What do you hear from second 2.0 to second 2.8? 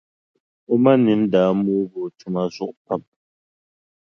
o tuma zuɣu